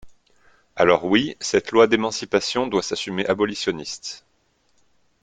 Alors 0.75 1.05
oui, 1.05 1.37
cette 1.39 1.69
loi 1.69 1.85
d’émancipation 1.85 2.65
doit 2.65 2.81
s’assumer 2.81 3.23
abolitionniste. 3.27 4.25